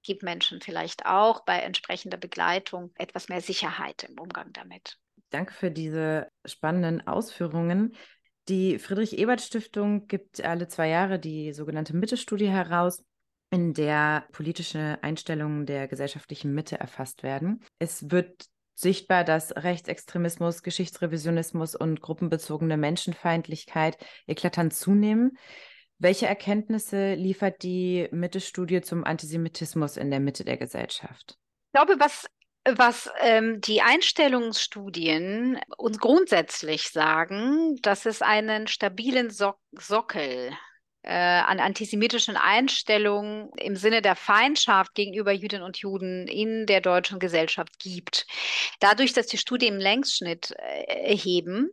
gibt 0.03 0.23
Menschen 0.23 0.61
vielleicht 0.61 1.07
auch 1.07 1.45
bei 1.45 1.59
entsprechender 1.59 2.17
Begleitung 2.17 2.93
etwas 2.97 3.29
mehr 3.29 3.41
Sicherheit 3.41 4.05
im 4.05 4.19
Umgang 4.19 4.53
damit. 4.53 4.99
Danke 5.31 5.53
für 5.53 5.71
diese 5.71 6.29
spannenden 6.45 7.07
Ausführungen. 7.07 7.97
Die 8.49 8.79
Friedrich-Ebert-Stiftung 8.79 10.07
gibt 10.07 10.43
alle 10.45 10.69
zwei 10.69 10.89
Jahre 10.89 11.19
die 11.19 11.53
sogenannte 11.53 11.97
Mitte-Studie 11.97 12.49
heraus, 12.49 13.03
in 13.51 13.73
der 13.73 14.27
politische 14.33 14.99
Einstellungen 15.03 15.65
der 15.65 15.87
gesellschaftlichen 15.87 16.55
Mitte 16.55 16.79
erfasst 16.79 17.23
werden. 17.23 17.63
Es 17.79 18.11
wird 18.11 18.47
sichtbar, 18.75 19.25
dass 19.25 19.53
Rechtsextremismus, 19.53 20.63
Geschichtsrevisionismus 20.63 21.75
und 21.75 22.01
gruppenbezogene 22.01 22.77
Menschenfeindlichkeit 22.77 23.97
eklatant 24.27 24.75
zunehmen. 24.75 25.39
Welche 25.99 26.27
Erkenntnisse 26.27 27.15
liefert 27.15 27.63
die 27.63 28.09
Mitte-Studie 28.11 28.83
zum 28.83 29.05
Antisemitismus 29.05 29.97
in 29.97 30.11
der 30.11 30.21
Mitte 30.21 30.45
der 30.45 30.57
Gesellschaft? 30.57 31.39
Ich 31.67 31.73
glaube, 31.73 31.97
was, 31.99 32.27
was 32.65 33.11
ähm, 33.21 33.61
die 33.61 33.81
Einstellungsstudien 33.81 35.61
uns 35.77 35.99
grundsätzlich 35.99 36.91
sagen, 36.91 37.77
dass 37.83 38.07
es 38.07 38.23
einen 38.23 38.67
stabilen 38.67 39.31
so 39.31 39.55
Sockel 39.73 40.51
an 41.09 41.61
antisemitischen 41.61 42.37
Einstellungen 42.37 43.51
im 43.57 43.77
Sinne 43.77 44.03
der 44.03 44.17
Feindschaft 44.17 44.95
gegenüber 44.95 45.33
Jüdinnen 45.33 45.65
und 45.65 45.77
Juden 45.79 46.27
in 46.27 46.67
der 46.67 46.81
deutschen 46.81 47.19
Gesellschaft 47.19 47.79
gibt. 47.79 48.27
Dadurch, 48.81 49.13
dass 49.13 49.27
die 49.27 49.39
Studie 49.39 49.67
im 49.67 49.79
Längsschnitt 49.79 50.53
äh, 50.53 51.11
erheben, 51.11 51.71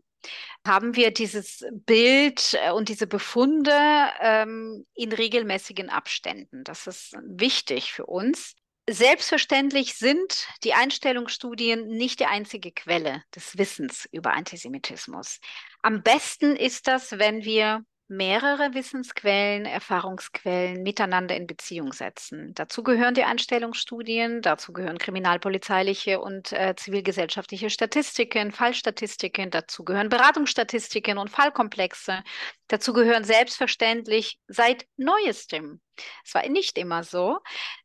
haben 0.66 0.96
wir 0.96 1.12
dieses 1.12 1.66
Bild 1.72 2.58
äh, 2.62 2.72
und 2.72 2.90
diese 2.90 3.08
Befunde 3.08 3.74
ähm, 4.20 4.86
in 4.94 5.12
regelmäßigen 5.12 5.90
Abständen. 5.90 6.64
Das 6.64 6.88
ist 6.88 7.16
wichtig 7.24 7.92
für 7.92 8.06
uns. 8.06 8.54
Selbstverständlich 8.90 9.96
sind 9.96 10.48
die 10.64 10.74
Einstellungsstudien 10.74 11.88
nicht 11.88 12.20
die 12.20 12.26
einzige 12.26 12.72
Quelle 12.72 13.24
des 13.34 13.58
Wissens 13.58 14.08
über 14.12 14.34
Antisemitismus. 14.34 15.40
Am 15.82 16.04
besten 16.04 16.56
ist 16.56 16.88
das, 16.88 17.12
wenn 17.12 17.46
wir 17.46 17.86
mehrere 18.12 18.74
Wissensquellen, 18.74 19.66
Erfahrungsquellen 19.66 20.84
miteinander 20.84 21.34
in 21.36 21.48
Beziehung 21.48 21.94
setzen. 21.94 22.54
Dazu 22.56 22.84
gehören 22.84 23.14
die 23.14 23.24
Einstellungsstudien, 23.24 24.42
dazu 24.42 24.74
gehören 24.74 24.98
kriminalpolizeiliche 24.98 26.20
und 26.20 26.52
äh, 26.52 26.76
zivilgesellschaftliche 26.76 27.70
Statistiken, 27.70 28.52
Fallstatistiken, 28.52 29.50
dazu 29.50 29.86
gehören 29.86 30.10
Beratungsstatistiken 30.10 31.18
und 31.18 31.30
Fallkomplexe. 31.30 32.22
Dazu 32.68 32.92
gehören 32.92 33.24
selbstverständlich 33.24 34.40
seit 34.48 34.86
neuestem, 34.98 35.80
es 36.26 36.34
war 36.34 36.48
nicht 36.50 36.78
immer 36.78 37.04
so, 37.04 37.40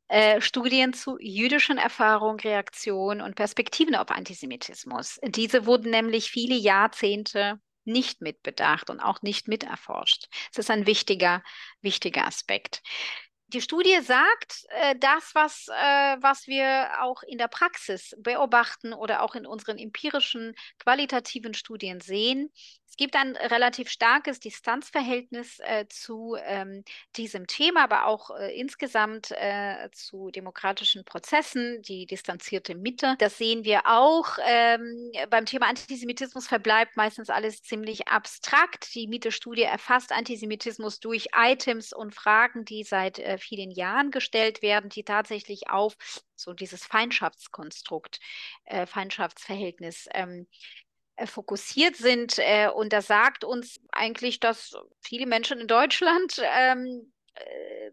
äh, 0.09 0.41
Studien 0.41 0.93
zu 0.93 1.19
jüdischen 1.21 1.79
Erfahrungen, 1.79 2.41
Reaktionen 2.41 3.21
und 3.21 3.37
Perspektiven 3.37 3.95
auf 3.95 4.11
Antisemitismus. 4.11 5.19
Diese 5.23 5.67
wurden 5.67 5.91
nämlich 5.91 6.31
viele 6.31 6.57
Jahrzehnte 6.57 7.61
nicht 7.87 8.21
mitbedacht 8.21 8.91
und 8.91 9.01
auch 9.01 9.23
nicht 9.23 9.49
miterforscht. 9.49 10.29
Das 10.53 10.65
ist 10.67 10.71
ein 10.71 10.87
wichtiger, 10.87 11.43
wichtiger 11.81 12.27
Aspekt. 12.27 12.83
Die 13.49 13.61
Studie 13.61 14.01
sagt 14.03 14.65
äh, 14.71 14.97
das, 14.99 15.31
was, 15.35 15.69
äh, 15.69 16.17
was 16.21 16.49
wir 16.49 16.91
auch 17.01 17.23
in 17.23 17.39
der 17.39 17.47
Praxis 17.47 18.13
beobachten 18.19 18.93
oder 18.93 19.23
auch 19.23 19.37
in 19.37 19.47
unseren 19.47 19.79
empirischen 19.79 20.55
qualitativen 20.81 21.55
Studien 21.55 22.01
sehen. 22.01 22.53
Es 22.99 23.05
gibt 23.05 23.15
ein 23.15 23.37
relativ 23.37 23.91
starkes 23.91 24.41
Distanzverhältnis 24.41 25.59
äh, 25.59 25.85
zu 25.87 26.35
ähm, 26.43 26.83
diesem 27.15 27.47
Thema, 27.47 27.85
aber 27.85 28.07
auch 28.07 28.31
äh, 28.31 28.59
insgesamt 28.59 29.33
äh, 29.33 29.91
zu 29.93 30.31
demokratischen 30.31 31.05
Prozessen, 31.05 31.83
die 31.83 32.07
distanzierte 32.07 32.75
Mitte. 32.75 33.17
Das 33.19 33.37
sehen 33.37 33.65
wir 33.65 33.83
auch. 33.85 34.39
Ähm, 34.47 35.13
beim 35.29 35.45
Thema 35.45 35.67
Antisemitismus 35.67 36.49
verbleibt 36.49 36.97
meistens 36.97 37.29
alles 37.29 37.63
ziemlich 37.63 38.09
abstrakt. 38.09 38.95
Die 38.95 39.09
Mitte-Studie 39.09 39.65
erfasst 39.65 40.11
Antisemitismus 40.13 40.99
durch 40.99 41.29
Items 41.37 41.93
und 41.93 42.15
Fragen, 42.15 42.65
die 42.65 42.83
seit 42.83 43.19
äh, 43.19 43.37
vielen 43.37 43.73
Jahren 43.73 44.11
gestellt 44.11 44.63
werden, 44.63 44.89
die 44.89 45.05
tatsächlich 45.05 45.69
auf 45.69 45.99
so 46.35 46.55
dieses 46.55 46.87
Feindschaftskonstrukt, 46.87 48.21
äh, 48.65 48.87
Feindschaftsverhältnis 48.87 50.09
ähm, 50.15 50.47
äh, 50.47 50.86
fokussiert 51.25 51.97
sind. 51.97 52.39
Äh, 52.39 52.69
und 52.69 52.93
das 52.93 53.07
sagt 53.07 53.45
uns 53.45 53.81
eigentlich, 53.93 54.41
dass 54.41 54.75
viele 55.01 55.27
Menschen 55.27 55.61
in 55.61 55.67
Deutschland 55.67 56.41
ähm, 56.43 57.13
äh, 57.35 57.91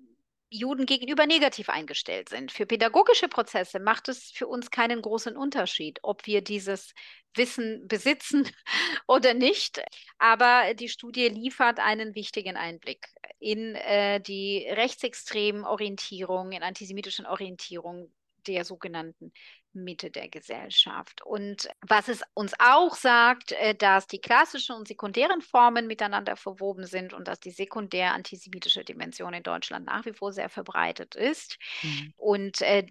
Juden 0.50 0.86
gegenüber 0.86 1.26
negativ 1.26 1.70
eingestellt 1.70 2.30
sind. 2.30 2.52
Für 2.52 2.66
pädagogische 2.66 3.28
Prozesse 3.28 3.80
macht 3.80 4.08
es 4.08 4.32
für 4.32 4.48
uns 4.48 4.70
keinen 4.70 5.02
großen 5.02 5.36
Unterschied, 5.36 6.00
ob 6.04 6.28
wir 6.28 6.42
dieses 6.42 6.94
Wissen 7.36 7.88
besitzen 7.88 8.48
oder 9.08 9.34
nicht. 9.34 9.82
Aber 10.20 10.74
die 10.76 10.90
Studie 10.90 11.28
liefert 11.30 11.80
einen 11.80 12.14
wichtigen 12.14 12.56
Einblick 12.56 13.08
in 13.40 13.76
äh, 13.76 14.22
die 14.22 14.68
rechtsextremen 14.70 15.66
Orientierung, 15.66 16.52
in 16.52 16.62
antisemitischen 16.62 17.26
Orientierung 17.26 18.14
der 18.46 18.66
sogenannten 18.66 19.34
Mitte 19.74 20.12
der 20.12 20.30
Gesellschaft. 20.30 21.22
Und 21.24 21.70
was 21.82 22.08
es 22.08 22.22
uns 22.34 22.54
auch 22.60 22.96
sagt, 22.96 23.52
äh, 23.54 23.76
dass 23.76 24.08
die 24.08 24.20
klassischen 24.20 24.76
und 24.76 24.88
sekundären 24.88 25.42
Formen 25.42 25.88
miteinander 25.88 26.36
verwoben 26.36 26.86
sind 26.86 27.14
und 27.14 27.28
dass 27.28 27.40
die 27.40 27.52
sekundär 27.52 28.14
antisemitische 28.14 28.84
Dimension 28.84 29.34
in 29.34 29.44
Deutschland 29.44 29.86
nach 29.86 30.06
wie 30.06 30.14
vor 30.14 30.32
sehr 30.32 30.50
verbreitet 30.50 31.16
ist. 31.16 31.58
Mhm. 31.82 32.14
Und 32.18 32.62
äh, 32.62 32.86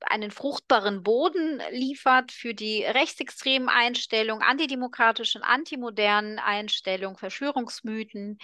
einen 0.00 0.32
fruchtbaren 0.32 1.02
Boden 1.04 1.62
liefert 1.70 2.32
für 2.32 2.54
die 2.54 2.82
rechtsextremen 2.82 3.68
Einstellungen, 3.68 4.42
antidemokratischen, 4.42 5.42
antimodernen 5.42 6.40
Einstellungen, 6.40 7.16
Verschwörungsmythen, 7.16 8.38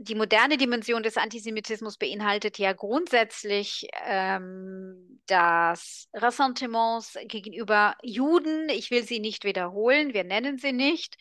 die 0.00 0.14
moderne 0.14 0.56
Dimension 0.56 1.02
des 1.02 1.16
Antisemitismus 1.16 1.96
beinhaltet 1.96 2.58
ja 2.58 2.72
grundsätzlich 2.72 3.88
ähm, 4.06 5.07
das 5.30 6.08
Ressentiments 6.14 7.16
gegenüber 7.24 7.94
Juden. 8.02 8.68
Ich 8.68 8.90
will 8.90 9.04
sie 9.04 9.20
nicht 9.20 9.44
wiederholen, 9.44 10.14
wir 10.14 10.24
nennen 10.24 10.58
sie 10.58 10.72
nicht. 10.72 11.16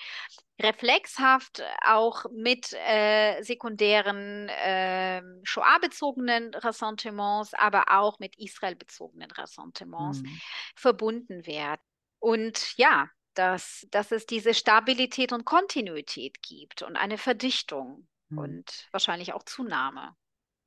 Reflexhaft 0.60 1.62
auch 1.86 2.26
mit 2.32 2.74
äh, 2.74 3.44
sekundären 3.44 4.50
äh, 4.50 5.22
Shoah-bezogenen 5.44 6.56
Ressentiments, 6.56 7.54
aber 7.54 7.86
auch 7.90 8.18
mit 8.18 8.36
Israel-bezogenen 8.38 9.30
Ressentiments 9.32 10.22
mhm. 10.22 10.42
verbunden 10.76 11.46
werden. 11.46 11.82
Und 12.20 12.76
ja, 12.78 13.08
dass, 13.38 13.86
dass 13.92 14.12
es 14.12 14.26
diese 14.26 14.54
Stabilität 14.54 15.32
und 15.32 15.46
Kontinuität 15.46 16.42
gibt 16.42 16.82
und 16.82 16.96
eine 16.96 17.18
Verdichtung 17.18 18.08
hm. 18.30 18.38
und 18.38 18.88
wahrscheinlich 18.92 19.34
auch 19.34 19.44
Zunahme. 19.44 20.16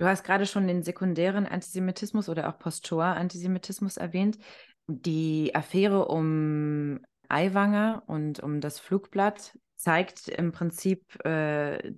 Du 0.01 0.07
hast 0.07 0.25
gerade 0.25 0.47
schon 0.47 0.67
den 0.67 0.83
sekundären 0.83 1.47
Antisemitismus 1.47 2.31
oder 2.31 2.49
auch 2.49 2.59
Post-Shoah-Antisemitismus 2.59 3.99
erwähnt. 3.99 4.39
Die 4.87 5.55
Affäre 5.55 6.09
um 6.09 7.01
Aiwanger 7.29 8.03
und 8.07 8.41
um 8.41 8.63
das 8.63 8.81
Flugblatt 8.81 9.59
zeigt 9.77 10.29
im 10.29 10.53
Prinzip, 10.53 11.23
äh, 11.27 11.93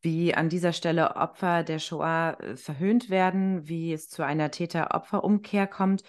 wie 0.00 0.34
an 0.34 0.48
dieser 0.48 0.72
Stelle 0.72 1.16
Opfer 1.16 1.64
der 1.64 1.80
Shoah 1.80 2.38
äh, 2.40 2.56
verhöhnt 2.56 3.10
werden, 3.10 3.68
wie 3.68 3.92
es 3.92 4.08
zu 4.08 4.24
einer 4.24 4.50
Täter-Opfer-Umkehr 4.50 5.66
kommt 5.66 6.02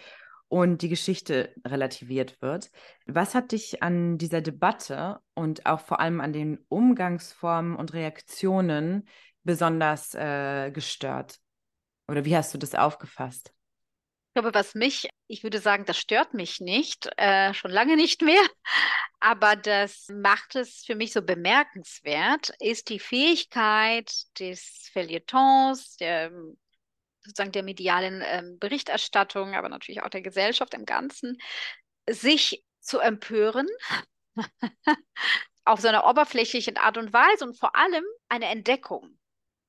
und 0.48 0.84
die 0.84 0.90
Geschichte 0.90 1.54
relativiert 1.68 2.42
wird. 2.42 2.72
Was 3.08 3.36
hat 3.36 3.52
dich 3.52 3.84
an 3.84 4.18
dieser 4.18 4.40
Debatte 4.40 5.20
und 5.34 5.66
auch 5.66 5.82
vor 5.82 6.00
allem 6.00 6.22
an 6.22 6.32
den 6.32 6.64
Umgangsformen 6.70 7.76
und 7.76 7.92
Reaktionen 7.92 9.06
besonders 9.46 10.14
äh, 10.16 10.72
gestört? 10.72 11.40
Oder 12.10 12.26
wie 12.26 12.36
hast 12.36 12.54
du 12.54 12.58
das 12.58 12.76
aufgefasst? 12.76 13.52
Ich 14.30 14.42
glaube, 14.42 14.54
was 14.54 14.76
mich, 14.76 15.08
ich 15.28 15.44
würde 15.44 15.60
sagen, 15.60 15.86
das 15.86 15.98
stört 15.98 16.34
mich 16.34 16.60
nicht, 16.60 17.10
äh, 17.16 17.54
schon 17.54 17.72
lange 17.72 17.96
nicht 17.96 18.22
mehr, 18.22 18.44
aber 19.22 19.56
das 19.56 20.08
macht 20.10 20.56
es 20.56 20.84
für 20.86 20.96
mich 20.96 21.14
so 21.14 21.22
bemerkenswert, 21.22 22.52
ist 22.60 22.90
die 22.90 23.00
Fähigkeit 23.00 24.12
des 24.38 24.90
Feuilletons, 24.92 25.96
der 25.96 26.32
sozusagen 27.22 27.54
der 27.54 27.64
medialen 27.64 28.22
ähm, 28.26 28.60
Berichterstattung, 28.60 29.56
aber 29.56 29.70
natürlich 29.70 30.04
auch 30.04 30.10
der 30.10 30.22
Gesellschaft 30.22 30.74
im 30.74 30.86
Ganzen, 30.86 31.38
sich 32.10 32.64
zu 32.82 33.00
empören 33.00 33.68
auf 35.66 35.80
so 35.80 35.88
einer 35.88 36.06
oberflächlichen 36.08 36.78
Art 36.78 36.98
und 36.98 37.14
Weise 37.14 37.46
und 37.46 37.58
vor 37.58 37.76
allem 37.76 38.04
eine 38.30 38.48
Entdeckung 38.48 39.15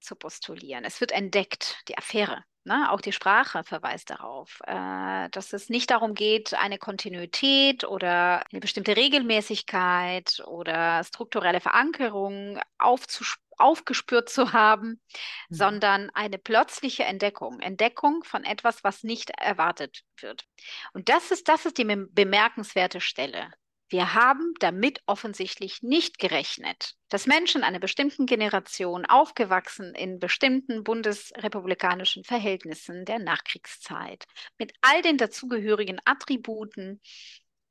zu 0.07 0.17
postulieren. 0.17 0.85
Es 0.85 1.01
wird 1.01 1.13
entdeckt, 1.13 1.77
die 1.89 1.99
Affäre. 1.99 2.45
Ne? 2.65 2.91
Auch 2.91 3.01
die 3.01 3.13
Sprache 3.13 3.63
verweist 3.63 4.11
darauf, 4.11 4.61
äh, 4.67 5.29
dass 5.31 5.53
es 5.53 5.69
nicht 5.69 5.91
darum 5.91 6.15
geht, 6.15 6.53
eine 6.55 6.79
Kontinuität 6.79 7.85
oder 7.85 8.45
eine 8.51 8.61
bestimmte 8.61 8.97
Regelmäßigkeit 8.97 10.43
oder 10.47 11.05
strukturelle 11.05 11.61
Verankerung 11.61 12.59
aufgespürt 12.79 14.29
zu 14.29 14.53
haben, 14.53 15.01
mhm. 15.49 15.55
sondern 15.55 16.11
eine 16.11 16.39
plötzliche 16.39 17.05
Entdeckung, 17.05 17.61
Entdeckung 17.61 18.25
von 18.25 18.43
etwas, 18.43 18.83
was 18.83 19.05
nicht 19.05 19.31
erwartet 19.31 20.03
wird. 20.21 20.45
Und 20.93 21.09
das 21.09 21.31
ist, 21.31 21.49
das 21.49 21.67
ist 21.67 21.79
die 21.79 21.85
bemerkenswerte 21.85 23.01
Stelle 23.01 23.53
wir 23.89 24.15
haben 24.15 24.55
damit 24.59 25.01
offensichtlich 25.07 25.83
nicht 25.83 26.19
gerechnet, 26.19 26.95
dass 27.09 27.27
Menschen 27.27 27.63
einer 27.63 27.79
bestimmten 27.79 28.27
Generation, 28.27 29.07
aufgewachsen 29.07 29.95
in 29.95 30.19
bestimmten 30.19 30.83
bundesrepublikanischen 30.83 32.25
Verhältnissen 32.25 33.05
der 33.05 33.21
Nachkriegszeit, 33.21 34.25
mit 34.59 34.73
all 34.81 35.03
den 35.03 35.19
dazugehörigen 35.19 36.01
Attributen 36.05 37.01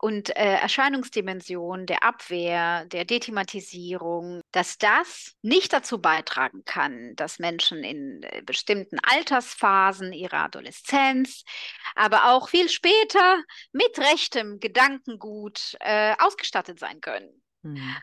und 0.05 0.37
äh, 0.37 0.57
Erscheinungsdimension 0.57 1.87
der 1.87 2.03
Abwehr, 2.03 2.85
der 2.85 3.05
Dethematisierung, 3.05 4.41
dass 4.51 4.77
das 4.77 5.33
nicht 5.41 5.73
dazu 5.73 5.99
beitragen 5.99 6.63
kann, 6.63 7.15
dass 7.15 7.39
Menschen 7.39 7.83
in 7.83 8.21
äh, 8.21 8.43
bestimmten 8.45 8.99
Altersphasen 8.99 10.13
ihrer 10.13 10.43
Adoleszenz, 10.43 11.43
aber 11.95 12.25
auch 12.25 12.49
viel 12.49 12.69
später 12.69 13.41
mit 13.71 13.97
rechtem 13.97 14.59
Gedankengut 14.59 15.75
äh, 15.79 16.13
ausgestattet 16.19 16.77
sein 16.77 17.01
können. 17.01 17.41
Mhm. 17.63 17.95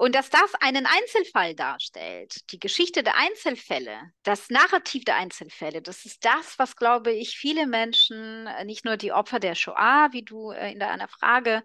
Und 0.00 0.14
dass 0.14 0.30
das 0.30 0.54
einen 0.62 0.86
Einzelfall 0.86 1.54
darstellt, 1.54 2.50
die 2.52 2.58
Geschichte 2.58 3.02
der 3.02 3.18
Einzelfälle, 3.18 4.00
das 4.22 4.48
Narrativ 4.48 5.04
der 5.04 5.16
Einzelfälle, 5.16 5.82
das 5.82 6.06
ist 6.06 6.24
das, 6.24 6.58
was, 6.58 6.74
glaube 6.76 7.12
ich, 7.12 7.36
viele 7.36 7.66
Menschen, 7.66 8.46
äh, 8.46 8.64
nicht 8.64 8.86
nur 8.86 8.96
die 8.96 9.12
Opfer 9.12 9.40
der 9.40 9.54
Shoah, 9.54 10.08
wie 10.12 10.22
du 10.22 10.52
äh, 10.52 10.72
in 10.72 10.80
deiner 10.80 11.06
Frage 11.06 11.62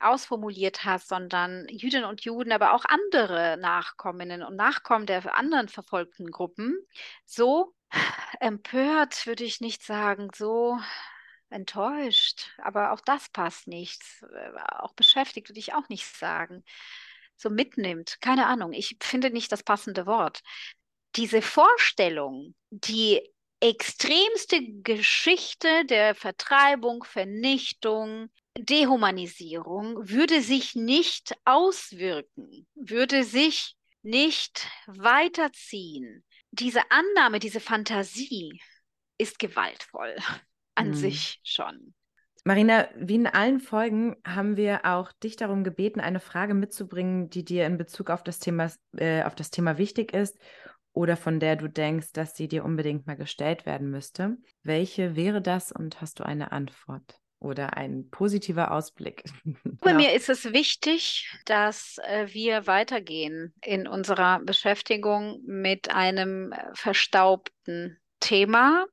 ausformuliert 0.00 0.84
hast, 0.84 1.08
sondern 1.08 1.66
Jüdinnen 1.70 2.04
und 2.04 2.20
Juden, 2.26 2.52
aber 2.52 2.74
auch 2.74 2.84
andere 2.84 3.56
Nachkomminnen 3.58 4.42
und 4.42 4.54
Nachkommen 4.54 5.06
der 5.06 5.34
anderen 5.34 5.68
verfolgten 5.68 6.30
Gruppen, 6.30 6.76
so 7.24 7.74
empört, 8.40 9.24
würde 9.24 9.44
ich 9.44 9.62
nicht 9.62 9.82
sagen, 9.82 10.28
so 10.36 10.78
enttäuscht, 11.48 12.50
aber 12.58 12.92
auch 12.92 13.00
das 13.00 13.30
passt 13.30 13.66
nicht. 13.66 14.02
Äh, 14.30 14.58
auch 14.76 14.92
beschäftigt 14.92 15.48
würde 15.48 15.60
ich 15.60 15.72
auch 15.72 15.88
nicht 15.88 16.04
sagen 16.04 16.64
so 17.38 17.50
mitnimmt. 17.50 18.20
Keine 18.20 18.46
Ahnung, 18.46 18.72
ich 18.72 18.96
finde 19.00 19.30
nicht 19.30 19.50
das 19.50 19.62
passende 19.62 20.06
Wort. 20.06 20.40
Diese 21.16 21.40
Vorstellung, 21.40 22.54
die 22.70 23.20
extremste 23.60 24.60
Geschichte 24.82 25.84
der 25.86 26.14
Vertreibung, 26.14 27.04
Vernichtung, 27.04 28.28
Dehumanisierung 28.56 30.08
würde 30.08 30.42
sich 30.42 30.74
nicht 30.74 31.34
auswirken, 31.44 32.66
würde 32.74 33.24
sich 33.24 33.76
nicht 34.02 34.68
weiterziehen. 34.86 36.24
Diese 36.50 36.90
Annahme, 36.90 37.38
diese 37.38 37.60
Fantasie 37.60 38.60
ist 39.18 39.38
gewaltvoll 39.38 40.16
an 40.74 40.90
mhm. 40.90 40.94
sich 40.94 41.40
schon. 41.42 41.94
Marina, 42.44 42.88
wie 42.96 43.16
in 43.16 43.26
allen 43.26 43.60
Folgen 43.60 44.16
haben 44.26 44.56
wir 44.56 44.84
auch 44.84 45.12
dich 45.12 45.36
darum 45.36 45.64
gebeten, 45.64 46.00
eine 46.00 46.20
Frage 46.20 46.54
mitzubringen, 46.54 47.30
die 47.30 47.44
dir 47.44 47.66
in 47.66 47.78
Bezug 47.78 48.10
auf 48.10 48.22
das 48.22 48.38
Thema, 48.38 48.70
äh, 48.96 49.22
auf 49.22 49.34
das 49.34 49.50
Thema 49.50 49.78
wichtig 49.78 50.12
ist 50.14 50.38
oder 50.92 51.16
von 51.16 51.38
der 51.38 51.56
du 51.56 51.68
denkst, 51.68 52.12
dass 52.12 52.36
sie 52.36 52.48
dir 52.48 52.64
unbedingt 52.64 53.06
mal 53.06 53.16
gestellt 53.16 53.66
werden 53.66 53.90
müsste. 53.90 54.36
Welche 54.64 55.14
wäre 55.14 55.40
das 55.40 55.70
und 55.70 56.00
hast 56.00 56.18
du 56.20 56.24
eine 56.24 56.52
Antwort? 56.52 57.20
Oder 57.40 57.76
ein 57.76 58.10
positiver 58.10 58.72
Ausblick. 58.72 59.22
Bei 59.80 59.94
mir 59.94 60.12
ist 60.12 60.28
es 60.28 60.52
wichtig, 60.52 61.32
dass 61.44 61.98
äh, 61.98 62.26
wir 62.32 62.66
weitergehen 62.66 63.54
in 63.64 63.86
unserer 63.86 64.40
Beschäftigung 64.40 65.40
mit 65.46 65.94
einem 65.94 66.50
äh, 66.50 66.64
verstaubten 66.74 68.00
Thema, 68.18 68.86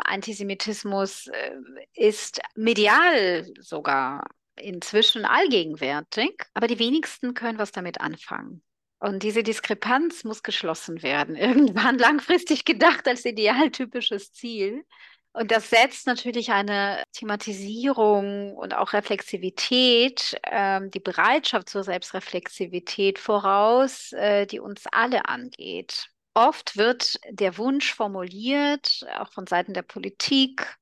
Antisemitismus 0.00 1.26
äh, 1.28 1.52
ist 1.94 2.40
medial 2.54 3.46
sogar 3.60 4.24
inzwischen 4.56 5.24
allgegenwärtig, 5.24 6.42
aber 6.54 6.66
die 6.66 6.78
wenigsten 6.78 7.34
können 7.34 7.58
was 7.58 7.72
damit 7.72 8.00
anfangen. 8.00 8.62
Und 9.00 9.22
diese 9.22 9.42
Diskrepanz 9.42 10.24
muss 10.24 10.42
geschlossen 10.42 11.02
werden, 11.02 11.36
irgendwann 11.36 11.98
langfristig 11.98 12.64
gedacht 12.64 13.06
als 13.06 13.24
idealtypisches 13.24 14.32
Ziel. 14.32 14.84
Und 15.32 15.52
das 15.52 15.70
setzt 15.70 16.06
natürlich 16.06 16.50
eine 16.50 17.04
Thematisierung 17.12 18.56
und 18.56 18.74
auch 18.74 18.92
Reflexivität, 18.92 20.36
äh, 20.42 20.80
die 20.88 21.00
Bereitschaft 21.00 21.68
zur 21.68 21.84
Selbstreflexivität 21.84 23.18
voraus, 23.18 24.12
äh, 24.12 24.46
die 24.46 24.58
uns 24.58 24.84
alle 24.90 25.26
angeht. 25.26 26.08
Oft 26.34 26.76
wird 26.76 27.18
der 27.30 27.58
Wunsch 27.58 27.94
formuliert, 27.94 29.04
auch 29.16 29.32
von 29.32 29.46
Seiten 29.46 29.74
der 29.74 29.82
Politik, 29.82 30.78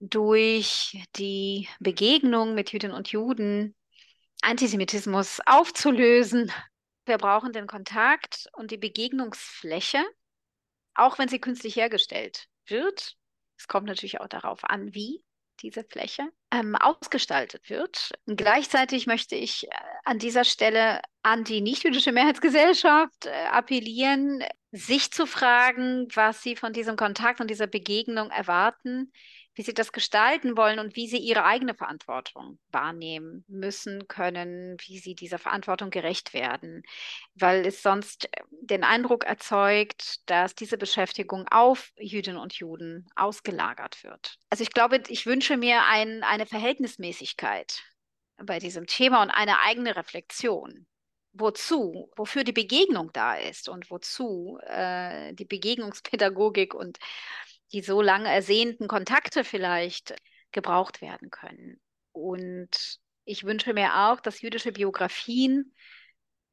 durch 0.00 0.98
die 1.16 1.68
Begegnung 1.78 2.54
mit 2.54 2.72
Jüdinnen 2.72 2.96
und 2.96 3.08
Juden 3.08 3.76
Antisemitismus 4.42 5.40
aufzulösen. 5.44 6.50
Wir 7.04 7.18
brauchen 7.18 7.52
den 7.52 7.66
Kontakt 7.66 8.48
und 8.54 8.70
die 8.70 8.78
Begegnungsfläche, 8.78 10.02
auch 10.94 11.18
wenn 11.18 11.28
sie 11.28 11.40
künstlich 11.40 11.76
hergestellt 11.76 12.48
wird. 12.66 13.16
Es 13.58 13.68
kommt 13.68 13.86
natürlich 13.86 14.20
auch 14.20 14.28
darauf 14.28 14.64
an, 14.64 14.94
wie 14.94 15.22
diese 15.60 15.84
Fläche 15.84 16.26
ähm, 16.50 16.74
ausgestaltet 16.76 17.68
wird. 17.68 18.12
Und 18.24 18.36
gleichzeitig 18.36 19.06
möchte 19.06 19.34
ich 19.34 19.66
äh, 19.66 19.70
an 20.04 20.18
dieser 20.18 20.44
Stelle 20.44 21.02
an 21.22 21.44
die 21.44 21.60
nichtjüdische 21.60 22.12
Mehrheitsgesellschaft 22.12 23.26
äh, 23.26 23.30
appellieren, 23.50 24.42
sich 24.72 25.10
zu 25.10 25.26
fragen, 25.26 26.06
was 26.14 26.42
sie 26.42 26.56
von 26.56 26.72
diesem 26.72 26.96
Kontakt 26.96 27.40
und 27.40 27.50
dieser 27.50 27.66
Begegnung 27.66 28.30
erwarten, 28.30 29.12
wie 29.54 29.62
sie 29.62 29.74
das 29.74 29.92
gestalten 29.92 30.56
wollen 30.56 30.78
und 30.78 30.94
wie 30.94 31.08
sie 31.08 31.18
ihre 31.18 31.44
eigene 31.44 31.74
Verantwortung 31.74 32.58
wahrnehmen 32.70 33.44
müssen 33.48 34.06
können, 34.06 34.76
wie 34.86 34.98
sie 34.98 35.16
dieser 35.16 35.38
Verantwortung 35.38 35.90
gerecht 35.90 36.32
werden, 36.32 36.82
weil 37.34 37.66
es 37.66 37.82
sonst 37.82 38.26
äh, 38.26 38.42
den 38.50 38.84
Eindruck 38.84 39.24
erzeugt, 39.24 40.20
dass 40.30 40.54
diese 40.54 40.78
Beschäftigung 40.78 41.46
auf 41.48 41.92
Jüdinnen 41.98 42.38
und 42.38 42.54
Juden 42.54 43.08
ausgelagert 43.16 44.02
wird. 44.04 44.36
Also 44.50 44.62
ich 44.62 44.70
glaube, 44.70 45.02
ich 45.08 45.26
wünsche 45.26 45.56
mir 45.56 45.84
ein, 45.86 46.22
eine 46.22 46.46
Verhältnismäßigkeit 46.46 47.82
bei 48.42 48.58
diesem 48.58 48.86
Thema 48.86 49.22
und 49.22 49.30
eine 49.30 49.60
eigene 49.60 49.96
Reflexion 49.96 50.86
wozu, 51.32 52.10
wofür 52.16 52.44
die 52.44 52.52
Begegnung 52.52 53.10
da 53.12 53.34
ist 53.34 53.68
und 53.68 53.90
wozu 53.90 54.58
äh, 54.66 55.32
die 55.34 55.44
Begegnungspädagogik 55.44 56.74
und 56.74 56.98
die 57.72 57.82
so 57.82 58.02
lange 58.02 58.28
ersehnten 58.28 58.88
Kontakte 58.88 59.44
vielleicht 59.44 60.14
gebraucht 60.52 61.00
werden 61.00 61.30
können. 61.30 61.80
Und 62.12 62.98
ich 63.24 63.44
wünsche 63.44 63.72
mir 63.72 64.08
auch, 64.08 64.20
dass 64.20 64.40
jüdische 64.40 64.72
Biografien 64.72 65.74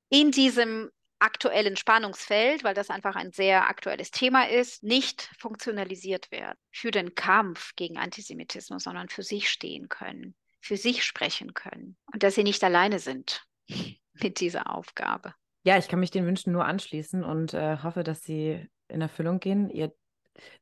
in 0.09 0.31
diesem 0.31 0.91
aktuellen 1.19 1.75
Spannungsfeld, 1.75 2.63
weil 2.63 2.75
das 2.75 2.91
einfach 2.91 3.15
ein 3.15 3.31
sehr 3.31 3.67
aktuelles 3.67 4.11
Thema 4.11 4.47
ist, 4.47 4.83
nicht 4.83 5.31
funktionalisiert 5.39 6.29
werden 6.31 6.57
für 6.71 6.91
den 6.91 7.15
Kampf 7.15 7.75
gegen 7.75 7.97
Antisemitismus, 7.97 8.83
sondern 8.83 9.09
für 9.09 9.23
sich 9.23 9.49
stehen 9.49 9.89
können, 9.89 10.35
für 10.61 10.77
sich 10.77 11.03
sprechen 11.03 11.55
können 11.55 11.97
und 12.13 12.21
dass 12.21 12.35
sie 12.35 12.43
nicht 12.43 12.63
alleine 12.63 12.99
sind 12.99 13.46
mit 14.13 14.39
dieser 14.39 14.73
Aufgabe. 14.75 15.33
Ja, 15.63 15.77
ich 15.77 15.87
kann 15.87 15.99
mich 15.99 16.11
den 16.11 16.25
Wünschen 16.25 16.53
nur 16.53 16.65
anschließen 16.65 17.23
und 17.23 17.53
äh, 17.53 17.77
hoffe, 17.83 18.03
dass 18.03 18.23
sie 18.23 18.67
in 18.87 19.01
Erfüllung 19.01 19.39
gehen. 19.39 19.69
Ihr 19.69 19.93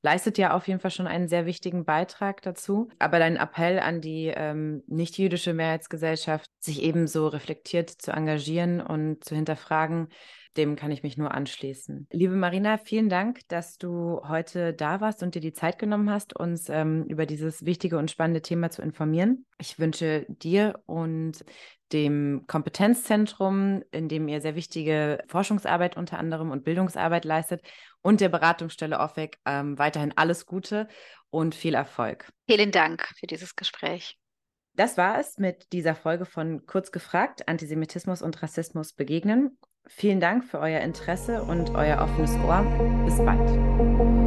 leistet 0.01 0.37
ja 0.37 0.53
auf 0.53 0.67
jeden 0.67 0.79
Fall 0.79 0.91
schon 0.91 1.07
einen 1.07 1.27
sehr 1.27 1.45
wichtigen 1.45 1.85
Beitrag 1.85 2.41
dazu. 2.41 2.89
Aber 2.99 3.19
dein 3.19 3.37
Appell 3.37 3.79
an 3.79 4.01
die 4.01 4.33
ähm, 4.35 4.83
nicht-jüdische 4.87 5.53
Mehrheitsgesellschaft, 5.53 6.49
sich 6.59 6.81
ebenso 6.81 7.27
reflektiert 7.27 7.89
zu 7.89 8.11
engagieren 8.11 8.81
und 8.81 9.23
zu 9.23 9.35
hinterfragen, 9.35 10.09
dem 10.57 10.75
kann 10.75 10.91
ich 10.91 11.03
mich 11.03 11.17
nur 11.17 11.33
anschließen. 11.33 12.07
Liebe 12.11 12.35
Marina, 12.35 12.77
vielen 12.77 13.09
Dank, 13.09 13.47
dass 13.47 13.77
du 13.77 14.21
heute 14.27 14.73
da 14.73 15.01
warst 15.01 15.23
und 15.23 15.35
dir 15.35 15.41
die 15.41 15.53
Zeit 15.53 15.79
genommen 15.79 16.09
hast, 16.09 16.35
uns 16.35 16.69
ähm, 16.69 17.05
über 17.07 17.25
dieses 17.25 17.65
wichtige 17.65 17.97
und 17.97 18.11
spannende 18.11 18.41
Thema 18.41 18.69
zu 18.69 18.81
informieren. 18.81 19.45
Ich 19.57 19.79
wünsche 19.79 20.25
dir 20.29 20.79
und 20.85 21.43
dem 21.91 22.45
Kompetenzzentrum, 22.47 23.83
in 23.91 24.09
dem 24.09 24.27
ihr 24.27 24.41
sehr 24.41 24.55
wichtige 24.55 25.23
Forschungsarbeit 25.27 25.97
unter 25.97 26.17
anderem 26.17 26.51
und 26.51 26.63
Bildungsarbeit 26.63 27.25
leistet 27.25 27.61
und 28.01 28.21
der 28.21 28.29
Beratungsstelle 28.29 28.99
OFEC 28.99 29.37
ähm, 29.45 29.77
weiterhin 29.77 30.13
alles 30.15 30.45
Gute 30.45 30.87
und 31.29 31.53
viel 31.53 31.73
Erfolg. 31.73 32.31
Vielen 32.47 32.71
Dank 32.71 33.07
für 33.19 33.27
dieses 33.27 33.55
Gespräch. 33.55 34.17
Das 34.73 34.97
war 34.97 35.19
es 35.19 35.37
mit 35.37 35.71
dieser 35.71 35.95
Folge 35.95 36.25
von 36.25 36.65
Kurz 36.65 36.91
gefragt, 36.91 37.47
Antisemitismus 37.47 38.21
und 38.21 38.41
Rassismus 38.43 38.91
begegnen. 38.91 39.57
Vielen 39.87 40.19
Dank 40.19 40.43
für 40.43 40.59
euer 40.59 40.81
Interesse 40.81 41.43
und 41.43 41.71
euer 41.71 42.01
offenes 42.01 42.31
Ohr. 42.45 42.65
Bis 43.05 43.17
bald. 43.17 44.24